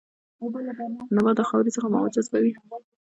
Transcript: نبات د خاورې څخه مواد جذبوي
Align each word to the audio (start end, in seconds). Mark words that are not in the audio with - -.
نبات 1.15 1.35
د 1.37 1.41
خاورې 1.49 1.71
څخه 1.75 1.87
مواد 1.93 2.11
جذبوي 2.15 2.51